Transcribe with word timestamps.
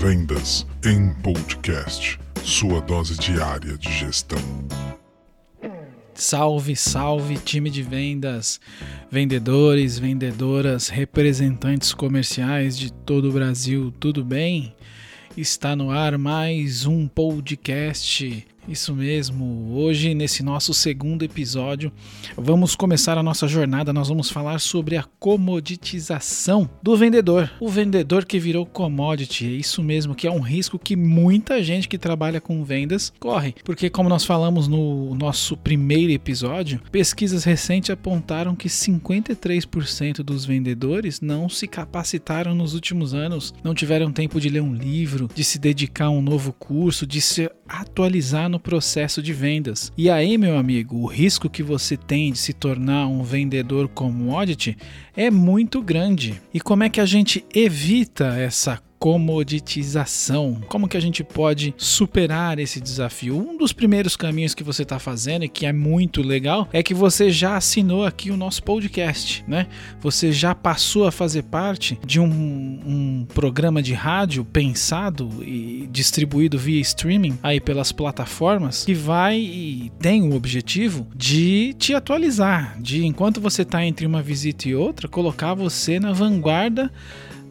Vendas 0.00 0.64
em 0.84 1.12
Podcast, 1.24 2.20
sua 2.44 2.80
dose 2.80 3.18
diária 3.18 3.76
de 3.76 3.92
gestão. 3.92 4.38
Salve, 6.14 6.76
salve, 6.76 7.36
time 7.36 7.68
de 7.68 7.82
vendas, 7.82 8.60
vendedores, 9.10 9.98
vendedoras, 9.98 10.88
representantes 10.88 11.92
comerciais 11.92 12.78
de 12.78 12.92
todo 12.92 13.28
o 13.28 13.32
Brasil, 13.32 13.92
tudo 13.98 14.24
bem? 14.24 14.72
Está 15.36 15.74
no 15.74 15.90
ar 15.90 16.16
mais 16.16 16.86
um 16.86 17.08
podcast 17.08 18.46
isso 18.68 18.94
mesmo. 18.94 19.72
Hoje, 19.74 20.14
nesse 20.14 20.42
nosso 20.42 20.74
segundo 20.74 21.24
episódio, 21.24 21.90
vamos 22.36 22.76
começar 22.76 23.16
a 23.16 23.22
nossa 23.22 23.48
jornada. 23.48 23.92
Nós 23.92 24.08
vamos 24.08 24.30
falar 24.30 24.58
sobre 24.60 24.96
a 24.96 25.04
comoditização 25.18 26.68
do 26.82 26.96
vendedor. 26.96 27.50
O 27.60 27.68
vendedor 27.68 28.24
que 28.24 28.38
virou 28.38 28.66
commodity. 28.66 29.46
É 29.46 29.50
isso 29.50 29.82
mesmo, 29.82 30.14
que 30.14 30.26
é 30.26 30.30
um 30.30 30.40
risco 30.40 30.78
que 30.78 30.94
muita 30.94 31.62
gente 31.62 31.88
que 31.88 31.96
trabalha 31.96 32.40
com 32.40 32.62
vendas 32.62 33.12
corre. 33.18 33.54
Porque, 33.64 33.88
como 33.88 34.08
nós 34.08 34.24
falamos 34.24 34.68
no 34.68 35.14
nosso 35.14 35.56
primeiro 35.56 36.12
episódio, 36.12 36.80
pesquisas 36.92 37.44
recentes 37.44 37.90
apontaram 37.90 38.54
que 38.54 38.68
53% 38.68 40.16
dos 40.22 40.44
vendedores 40.44 41.20
não 41.20 41.48
se 41.48 41.66
capacitaram 41.66 42.54
nos 42.54 42.74
últimos 42.74 43.14
anos, 43.14 43.54
não 43.64 43.74
tiveram 43.74 44.12
tempo 44.12 44.40
de 44.40 44.48
ler 44.48 44.60
um 44.60 44.74
livro, 44.74 45.28
de 45.34 45.42
se 45.42 45.58
dedicar 45.58 46.06
a 46.06 46.10
um 46.10 46.20
novo 46.20 46.52
curso, 46.52 47.06
de 47.06 47.20
se 47.20 47.50
atualizar 47.68 48.48
no 48.48 48.58
processo 48.58 49.22
de 49.22 49.32
vendas. 49.32 49.92
E 49.96 50.08
aí, 50.08 50.38
meu 50.38 50.56
amigo, 50.56 50.96
o 50.96 51.06
risco 51.06 51.50
que 51.50 51.62
você 51.62 51.96
tem 51.96 52.32
de 52.32 52.38
se 52.38 52.52
tornar 52.52 53.06
um 53.06 53.22
vendedor 53.22 53.88
commodity 53.88 54.76
é 55.14 55.30
muito 55.30 55.82
grande. 55.82 56.40
E 56.52 56.60
como 56.60 56.84
é 56.84 56.88
que 56.88 57.00
a 57.00 57.06
gente 57.06 57.44
evita 57.54 58.36
essa 58.38 58.80
comoditização. 58.98 60.60
Como 60.68 60.88
que 60.88 60.96
a 60.96 61.00
gente 61.00 61.22
pode 61.22 61.74
superar 61.76 62.58
esse 62.58 62.80
desafio? 62.80 63.36
Um 63.36 63.56
dos 63.56 63.72
primeiros 63.72 64.16
caminhos 64.16 64.54
que 64.54 64.64
você 64.64 64.82
está 64.82 64.98
fazendo 64.98 65.44
e 65.44 65.48
que 65.48 65.66
é 65.66 65.72
muito 65.72 66.20
legal 66.20 66.68
é 66.72 66.82
que 66.82 66.94
você 66.94 67.30
já 67.30 67.56
assinou 67.56 68.04
aqui 68.04 68.30
o 68.30 68.36
nosso 68.36 68.62
podcast, 68.62 69.44
né? 69.46 69.66
Você 70.00 70.32
já 70.32 70.54
passou 70.54 71.06
a 71.06 71.12
fazer 71.12 71.44
parte 71.44 71.98
de 72.04 72.18
um, 72.18 72.26
um 72.26 73.26
programa 73.32 73.82
de 73.82 73.94
rádio 73.94 74.44
pensado 74.44 75.30
e 75.42 75.88
distribuído 75.90 76.58
via 76.58 76.80
streaming 76.80 77.38
aí 77.42 77.60
pelas 77.60 77.92
plataformas 77.92 78.84
que 78.84 78.94
vai 78.94 79.38
e 79.38 79.92
tem 80.00 80.22
o 80.22 80.34
objetivo 80.34 81.06
de 81.14 81.74
te 81.78 81.94
atualizar, 81.94 82.80
de 82.80 83.04
enquanto 83.04 83.40
você 83.40 83.62
está 83.62 83.84
entre 83.84 84.06
uma 84.06 84.22
visita 84.22 84.68
e 84.68 84.74
outra, 84.74 85.08
colocar 85.08 85.54
você 85.54 86.00
na 86.00 86.12
vanguarda 86.12 86.90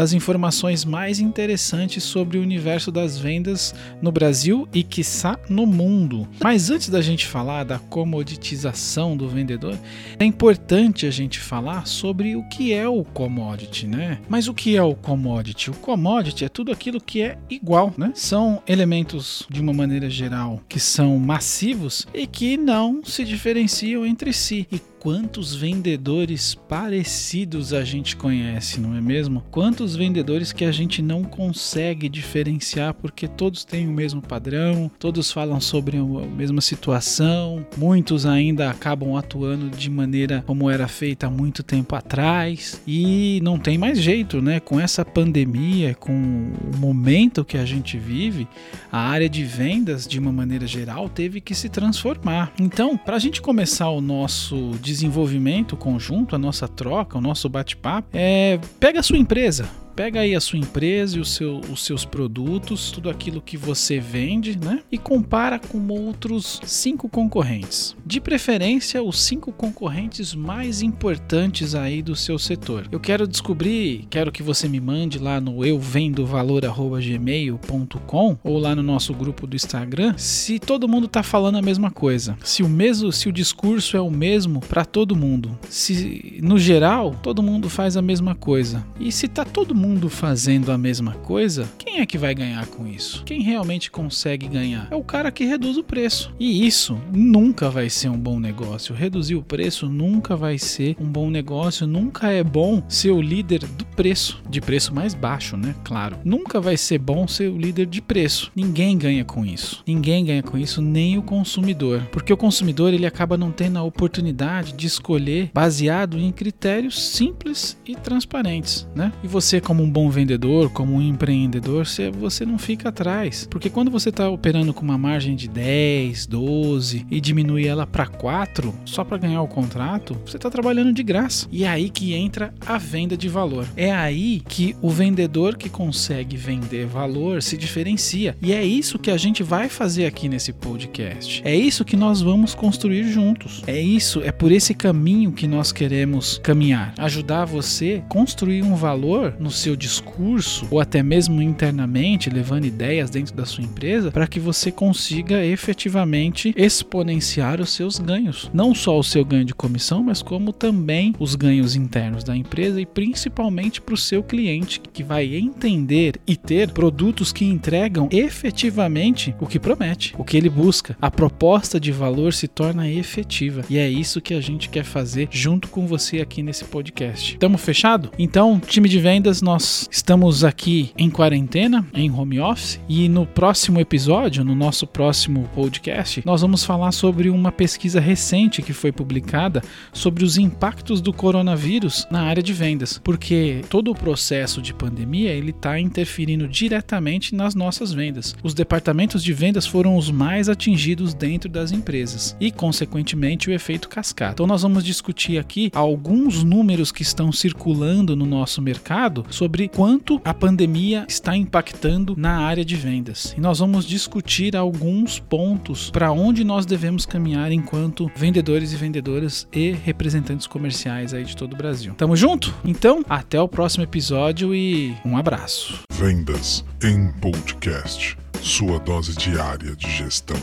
das 0.00 0.14
informações 0.14 0.82
mais 0.82 1.20
interessantes 1.20 2.02
sobre 2.02 2.38
o 2.38 2.42
universo 2.42 2.90
das 2.90 3.18
vendas 3.18 3.74
no 4.00 4.10
Brasil 4.10 4.66
e 4.72 4.82
quiçá 4.82 5.38
no 5.46 5.66
mundo. 5.66 6.26
Mas 6.42 6.70
antes 6.70 6.88
da 6.88 7.02
gente 7.02 7.26
falar 7.26 7.64
da 7.64 7.78
comoditização 7.78 9.14
do 9.14 9.28
vendedor, 9.28 9.78
é 10.18 10.24
importante 10.24 11.04
a 11.04 11.10
gente 11.10 11.38
falar 11.38 11.86
sobre 11.86 12.34
o 12.34 12.42
que 12.48 12.72
é 12.72 12.88
o 12.88 13.04
commodity, 13.04 13.86
né? 13.86 14.18
Mas 14.26 14.48
o 14.48 14.54
que 14.54 14.74
é 14.74 14.82
o 14.82 14.94
commodity? 14.94 15.68
O 15.68 15.74
commodity 15.74 16.46
é 16.46 16.48
tudo 16.48 16.72
aquilo 16.72 16.98
que 16.98 17.20
é 17.20 17.36
igual, 17.50 17.92
né? 17.98 18.10
São 18.14 18.62
elementos 18.66 19.46
de 19.50 19.60
uma 19.60 19.74
maneira 19.74 20.08
geral 20.08 20.62
que 20.66 20.80
são 20.80 21.18
massivos 21.18 22.08
e 22.14 22.26
que 22.26 22.56
não 22.56 23.04
se 23.04 23.22
diferenciam 23.22 24.06
entre 24.06 24.32
si. 24.32 24.66
E 24.72 24.80
quantos 25.00 25.54
vendedores 25.54 26.54
parecidos 26.54 27.72
a 27.72 27.82
gente 27.82 28.14
conhece, 28.14 28.78
não 28.78 28.94
é 28.94 29.00
mesmo? 29.00 29.42
Quantos 29.50 29.96
vendedores 29.96 30.52
que 30.52 30.64
a 30.64 30.70
gente 30.70 31.00
não 31.00 31.24
consegue 31.24 32.06
diferenciar 32.06 32.92
porque 32.92 33.26
todos 33.26 33.64
têm 33.64 33.88
o 33.88 33.92
mesmo 33.92 34.20
padrão, 34.20 34.90
todos 34.98 35.32
falam 35.32 35.58
sobre 35.58 35.96
a 35.96 36.02
mesma 36.02 36.60
situação, 36.60 37.66
muitos 37.78 38.26
ainda 38.26 38.70
acabam 38.70 39.16
atuando 39.16 39.70
de 39.70 39.88
maneira 39.88 40.44
como 40.46 40.68
era 40.68 40.86
feita 40.86 41.26
há 41.28 41.30
muito 41.30 41.62
tempo 41.62 41.96
atrás 41.96 42.82
e 42.86 43.40
não 43.42 43.58
tem 43.58 43.78
mais 43.78 43.98
jeito, 43.98 44.42
né? 44.42 44.60
Com 44.60 44.78
essa 44.78 45.02
pandemia, 45.02 45.94
com 45.94 46.12
o 46.12 46.76
momento 46.76 47.42
que 47.42 47.56
a 47.56 47.64
gente 47.64 47.96
vive, 47.96 48.46
a 48.92 48.98
área 48.98 49.30
de 49.30 49.44
vendas, 49.44 50.06
de 50.06 50.18
uma 50.18 50.30
maneira 50.30 50.66
geral, 50.66 51.08
teve 51.08 51.40
que 51.40 51.54
se 51.54 51.70
transformar. 51.70 52.52
Então, 52.60 52.98
para 52.98 53.16
a 53.16 53.18
gente 53.18 53.40
começar 53.40 53.88
o 53.88 54.02
nosso 54.02 54.72
desenvolvimento 54.90 55.76
conjunto, 55.76 56.34
a 56.34 56.38
nossa 56.38 56.66
troca, 56.66 57.16
o 57.16 57.20
nosso 57.20 57.48
bate-papo, 57.48 58.08
é 58.12 58.58
pega 58.78 59.00
a 59.00 59.02
sua 59.02 59.18
empresa, 59.18 59.68
Pega 60.00 60.20
aí 60.20 60.34
a 60.34 60.40
sua 60.40 60.58
empresa 60.58 61.20
e 61.20 61.24
seu, 61.26 61.60
os 61.70 61.84
seus 61.84 62.06
produtos, 62.06 62.90
tudo 62.90 63.10
aquilo 63.10 63.42
que 63.42 63.58
você 63.58 64.00
vende, 64.00 64.58
né? 64.58 64.82
E 64.90 64.96
compara 64.96 65.58
com 65.58 65.86
outros 65.88 66.58
cinco 66.64 67.06
concorrentes. 67.06 67.94
De 68.06 68.18
preferência, 68.18 69.02
os 69.02 69.20
cinco 69.20 69.52
concorrentes 69.52 70.34
mais 70.34 70.80
importantes 70.80 71.74
aí 71.74 72.00
do 72.00 72.16
seu 72.16 72.38
setor. 72.38 72.88
Eu 72.90 72.98
quero 72.98 73.28
descobrir, 73.28 74.06
quero 74.08 74.32
que 74.32 74.42
você 74.42 74.70
me 74.70 74.80
mande 74.80 75.18
lá 75.18 75.38
no 75.38 75.66
euvendovalor@gmail.com 75.66 78.38
ou 78.42 78.58
lá 78.58 78.74
no 78.74 78.82
nosso 78.82 79.12
grupo 79.12 79.46
do 79.46 79.54
Instagram, 79.54 80.14
se 80.16 80.58
todo 80.58 80.88
mundo 80.88 81.08
tá 81.08 81.22
falando 81.22 81.58
a 81.58 81.62
mesma 81.62 81.90
coisa. 81.90 82.38
Se 82.42 82.62
o 82.62 82.70
mesmo, 82.70 83.12
se 83.12 83.28
o 83.28 83.32
discurso 83.32 83.98
é 83.98 84.00
o 84.00 84.10
mesmo 84.10 84.60
para 84.60 84.86
todo 84.86 85.14
mundo. 85.14 85.58
Se 85.68 86.38
no 86.42 86.58
geral 86.58 87.14
todo 87.22 87.42
mundo 87.42 87.68
faz 87.68 87.98
a 87.98 88.02
mesma 88.02 88.34
coisa. 88.34 88.82
E 88.98 89.12
se 89.12 89.28
tá 89.28 89.44
todo 89.44 89.74
mundo 89.74 89.89
fazendo 90.08 90.70
a 90.70 90.78
mesma 90.78 91.12
coisa, 91.14 91.68
quem 91.78 92.00
é 92.00 92.06
que 92.06 92.18
vai 92.18 92.34
ganhar 92.34 92.66
com 92.66 92.86
isso? 92.86 93.24
Quem 93.24 93.42
realmente 93.42 93.90
consegue 93.90 94.46
ganhar? 94.48 94.88
É 94.90 94.96
o 94.96 95.02
cara 95.02 95.32
que 95.32 95.44
reduz 95.44 95.76
o 95.76 95.82
preço. 95.82 96.32
E 96.38 96.66
isso 96.66 97.00
nunca 97.12 97.70
vai 97.70 97.90
ser 97.90 98.08
um 98.08 98.18
bom 98.18 98.38
negócio. 98.38 98.94
Reduzir 98.94 99.34
o 99.34 99.42
preço 99.42 99.88
nunca 99.88 100.36
vai 100.36 100.58
ser 100.58 100.96
um 101.00 101.06
bom 101.06 101.30
negócio. 101.30 101.86
Nunca 101.86 102.30
é 102.30 102.42
bom 102.42 102.82
ser 102.88 103.10
o 103.10 103.20
líder 103.20 103.60
do 103.66 103.84
preço, 103.84 104.40
de 104.48 104.60
preço 104.60 104.94
mais 104.94 105.14
baixo, 105.14 105.56
né? 105.56 105.74
Claro. 105.84 106.18
Nunca 106.24 106.60
vai 106.60 106.76
ser 106.76 106.98
bom 106.98 107.26
ser 107.26 107.48
o 107.48 107.58
líder 107.58 107.86
de 107.86 108.00
preço. 108.00 108.50
Ninguém 108.54 108.96
ganha 108.96 109.24
com 109.24 109.44
isso. 109.44 109.82
Ninguém 109.86 110.24
ganha 110.24 110.42
com 110.42 110.56
isso, 110.56 110.80
nem 110.80 111.18
o 111.18 111.22
consumidor. 111.22 112.02
Porque 112.12 112.32
o 112.32 112.36
consumidor 112.36 112.92
ele 112.92 113.06
acaba 113.06 113.36
não 113.36 113.50
tendo 113.50 113.78
a 113.78 113.82
oportunidade 113.82 114.72
de 114.72 114.86
escolher 114.86 115.50
baseado 115.52 116.18
em 116.18 116.30
critérios 116.32 117.00
simples 117.00 117.78
e 117.86 117.94
transparentes, 117.94 118.88
né? 118.94 119.12
E 119.22 119.28
você 119.28 119.60
como 119.70 119.84
um 119.84 119.88
bom 119.88 120.10
vendedor, 120.10 120.68
como 120.68 120.96
um 120.96 121.00
empreendedor, 121.00 121.86
você, 121.86 122.10
você 122.10 122.44
não 122.44 122.58
fica 122.58 122.88
atrás. 122.88 123.46
Porque 123.48 123.70
quando 123.70 123.88
você 123.88 124.08
está 124.08 124.28
operando 124.28 124.74
com 124.74 124.82
uma 124.82 124.98
margem 124.98 125.36
de 125.36 125.46
10, 125.46 126.26
12 126.26 127.06
e 127.08 127.20
diminui 127.20 127.68
ela 127.68 127.86
para 127.86 128.04
4 128.04 128.74
só 128.84 129.04
para 129.04 129.16
ganhar 129.16 129.40
o 129.42 129.46
contrato, 129.46 130.16
você 130.26 130.38
está 130.38 130.50
trabalhando 130.50 130.92
de 130.92 131.04
graça. 131.04 131.46
E 131.52 131.62
é 131.62 131.68
aí 131.68 131.88
que 131.88 132.14
entra 132.14 132.52
a 132.66 132.78
venda 132.78 133.16
de 133.16 133.28
valor. 133.28 133.64
É 133.76 133.92
aí 133.92 134.42
que 134.48 134.74
o 134.82 134.90
vendedor 134.90 135.56
que 135.56 135.68
consegue 135.68 136.36
vender 136.36 136.86
valor 136.86 137.40
se 137.40 137.56
diferencia. 137.56 138.36
E 138.42 138.52
é 138.52 138.64
isso 138.64 138.98
que 138.98 139.12
a 139.12 139.16
gente 139.16 139.44
vai 139.44 139.68
fazer 139.68 140.04
aqui 140.04 140.28
nesse 140.28 140.52
podcast. 140.52 141.42
É 141.44 141.54
isso 141.54 141.84
que 141.84 141.96
nós 141.96 142.20
vamos 142.20 142.56
construir 142.56 143.04
juntos. 143.04 143.62
É 143.68 143.80
isso, 143.80 144.20
é 144.24 144.32
por 144.32 144.50
esse 144.50 144.74
caminho 144.74 145.30
que 145.30 145.46
nós 145.46 145.70
queremos 145.70 146.40
caminhar. 146.42 146.92
Ajudar 146.98 147.44
você 147.44 148.02
a 148.04 148.08
construir 148.08 148.64
um 148.64 148.74
valor 148.74 149.36
no 149.38 149.59
seu 149.60 149.76
discurso 149.76 150.66
ou 150.70 150.80
até 150.80 151.02
mesmo 151.02 151.42
internamente, 151.42 152.30
levando 152.30 152.64
ideias 152.64 153.10
dentro 153.10 153.34
da 153.34 153.44
sua 153.44 153.62
empresa, 153.62 154.10
para 154.10 154.26
que 154.26 154.40
você 154.40 154.72
consiga 154.72 155.44
efetivamente 155.44 156.54
exponenciar 156.56 157.60
os 157.60 157.70
seus 157.70 157.98
ganhos. 157.98 158.50
Não 158.54 158.74
só 158.74 158.98
o 158.98 159.04
seu 159.04 159.24
ganho 159.24 159.44
de 159.44 159.54
comissão, 159.54 160.02
mas 160.02 160.22
como 160.22 160.52
também 160.52 161.14
os 161.18 161.34
ganhos 161.34 161.76
internos 161.76 162.24
da 162.24 162.36
empresa 162.36 162.80
e 162.80 162.86
principalmente 162.86 163.80
para 163.80 163.94
o 163.94 163.98
seu 163.98 164.22
cliente, 164.22 164.80
que 164.80 165.02
vai 165.02 165.34
entender 165.34 166.14
e 166.26 166.36
ter 166.36 166.70
produtos 166.70 167.32
que 167.32 167.44
entregam 167.44 168.08
efetivamente 168.10 169.34
o 169.40 169.46
que 169.46 169.58
promete, 169.58 170.14
o 170.16 170.24
que 170.24 170.36
ele 170.36 170.48
busca. 170.48 170.96
A 171.00 171.10
proposta 171.10 171.78
de 171.78 171.92
valor 171.92 172.32
se 172.32 172.48
torna 172.48 172.90
efetiva 172.90 173.62
e 173.68 173.78
é 173.78 173.88
isso 173.88 174.20
que 174.20 174.34
a 174.34 174.40
gente 174.40 174.68
quer 174.68 174.84
fazer 174.84 175.28
junto 175.30 175.68
com 175.68 175.86
você 175.86 176.20
aqui 176.20 176.42
nesse 176.42 176.64
podcast. 176.64 177.34
Estamos 177.34 177.60
fechado? 177.60 178.10
Então, 178.18 178.60
time 178.60 178.88
de 178.88 178.98
vendas, 178.98 179.42
nós 179.50 179.88
estamos 179.90 180.44
aqui 180.44 180.92
em 180.96 181.10
quarentena, 181.10 181.84
em 181.92 182.08
home 182.08 182.38
office, 182.38 182.78
e 182.88 183.08
no 183.08 183.26
próximo 183.26 183.80
episódio, 183.80 184.44
no 184.44 184.54
nosso 184.54 184.86
próximo 184.86 185.50
podcast, 185.52 186.22
nós 186.24 186.42
vamos 186.42 186.62
falar 186.62 186.92
sobre 186.92 187.28
uma 187.28 187.50
pesquisa 187.50 187.98
recente 187.98 188.62
que 188.62 188.72
foi 188.72 188.92
publicada 188.92 189.60
sobre 189.92 190.24
os 190.24 190.38
impactos 190.38 191.00
do 191.00 191.12
coronavírus 191.12 192.06
na 192.12 192.22
área 192.22 192.40
de 192.40 192.52
vendas, 192.52 193.00
porque 193.02 193.62
todo 193.68 193.90
o 193.90 193.94
processo 193.94 194.62
de 194.62 194.72
pandemia 194.72 195.32
ele 195.32 195.50
está 195.50 195.80
interferindo 195.80 196.46
diretamente 196.46 197.34
nas 197.34 197.52
nossas 197.52 197.92
vendas. 197.92 198.36
Os 198.44 198.54
departamentos 198.54 199.20
de 199.20 199.32
vendas 199.32 199.66
foram 199.66 199.96
os 199.96 200.12
mais 200.12 200.48
atingidos 200.48 201.12
dentro 201.12 201.50
das 201.50 201.72
empresas 201.72 202.36
e, 202.38 202.52
consequentemente, 202.52 203.50
o 203.50 203.52
efeito 203.52 203.88
cascata. 203.88 204.34
Então, 204.34 204.46
nós 204.46 204.62
vamos 204.62 204.84
discutir 204.84 205.38
aqui 205.38 205.72
alguns 205.74 206.44
números 206.44 206.92
que 206.92 207.02
estão 207.02 207.32
circulando 207.32 208.14
no 208.14 208.24
nosso 208.24 208.62
mercado 208.62 209.26
sobre 209.40 209.68
quanto 209.68 210.20
a 210.22 210.34
pandemia 210.34 211.06
está 211.08 211.34
impactando 211.34 212.14
na 212.14 212.40
área 212.40 212.62
de 212.62 212.76
vendas. 212.76 213.34
E 213.38 213.40
nós 213.40 213.58
vamos 213.58 213.86
discutir 213.86 214.54
alguns 214.54 215.18
pontos 215.18 215.90
para 215.90 216.12
onde 216.12 216.44
nós 216.44 216.66
devemos 216.66 217.06
caminhar 217.06 217.50
enquanto 217.50 218.10
vendedores 218.14 218.74
e 218.74 218.76
vendedoras 218.76 219.48
e 219.50 219.70
representantes 219.70 220.46
comerciais 220.46 221.14
aí 221.14 221.24
de 221.24 221.34
todo 221.34 221.54
o 221.54 221.56
Brasil. 221.56 221.94
Tamo 221.94 222.14
junto? 222.14 222.54
Então, 222.62 223.02
até 223.08 223.40
o 223.40 223.48
próximo 223.48 223.82
episódio 223.82 224.54
e 224.54 224.94
um 225.06 225.16
abraço. 225.16 225.84
Vendas 225.90 226.62
em 226.84 227.10
podcast. 227.12 228.18
Sua 228.42 228.78
dose 228.78 229.16
diária 229.16 229.74
de 229.74 229.90
gestão. 229.90 230.36